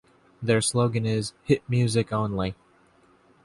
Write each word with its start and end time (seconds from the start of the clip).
Their 0.41 0.61
slogan 0.61 1.05
is 1.05 1.33
"Hit 1.43 1.61
music 1.69 2.11
only". 2.11 2.55